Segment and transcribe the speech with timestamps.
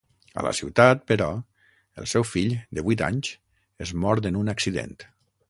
[0.41, 1.27] A la ciutat, però,
[2.03, 3.31] el seu fill, de vuit anys,
[3.87, 4.99] és mort en un accident.